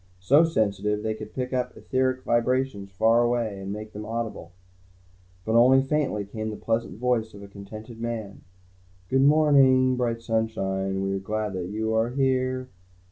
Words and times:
So 0.17 0.43
sensitive, 0.43 1.03
they 1.03 1.13
could 1.13 1.31
pick 1.35 1.53
up 1.53 1.77
etheric 1.77 2.23
vibrations 2.23 2.89
far 2.89 3.21
away 3.21 3.59
and 3.61 3.71
make 3.71 3.93
them 3.93 4.03
audible. 4.03 4.51
But 5.45 5.53
only 5.53 5.83
faintly, 5.83 6.25
came 6.25 6.49
the 6.49 6.55
pleasant 6.55 6.97
voice 6.97 7.35
of 7.35 7.43
a 7.43 7.47
contented 7.47 8.01
man: 8.01 8.41
"Good 9.09 9.21
morning, 9.21 9.95
bright 9.97 10.23
sunshine, 10.23 11.03
We're 11.03 11.19
glad 11.19 11.53
you 11.53 11.93
are 11.93 12.09
here. 12.09 12.71